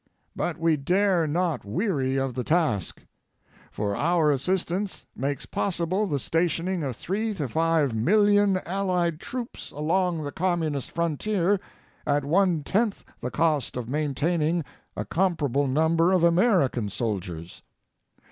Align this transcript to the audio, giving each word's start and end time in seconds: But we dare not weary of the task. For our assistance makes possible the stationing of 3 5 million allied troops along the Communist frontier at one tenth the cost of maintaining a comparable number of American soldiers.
But 0.35 0.57
we 0.57 0.77
dare 0.77 1.27
not 1.27 1.63
weary 1.63 2.15
of 2.17 2.33
the 2.33 2.43
task. 2.43 3.05
For 3.71 3.95
our 3.95 4.31
assistance 4.31 5.05
makes 5.15 5.45
possible 5.45 6.07
the 6.07 6.17
stationing 6.17 6.83
of 6.83 6.95
3 6.95 7.35
5 7.35 7.93
million 7.93 8.57
allied 8.65 9.19
troops 9.19 9.69
along 9.69 10.23
the 10.23 10.31
Communist 10.31 10.89
frontier 10.89 11.59
at 12.07 12.25
one 12.25 12.63
tenth 12.63 13.05
the 13.19 13.29
cost 13.29 13.77
of 13.77 13.87
maintaining 13.87 14.65
a 14.97 15.05
comparable 15.05 15.67
number 15.67 16.13
of 16.13 16.23
American 16.23 16.89
soldiers. 16.89 17.61